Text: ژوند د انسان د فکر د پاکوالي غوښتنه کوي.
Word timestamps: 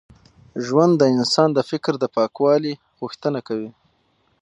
ژوند 0.65 0.93
د 0.97 1.03
انسان 1.15 1.49
د 1.53 1.59
فکر 1.69 1.93
د 1.99 2.05
پاکوالي 2.15 2.73
غوښتنه 2.99 3.39
کوي. 3.47 3.71